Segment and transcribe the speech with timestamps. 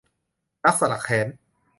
[0.65, 1.27] รักสลักแค้น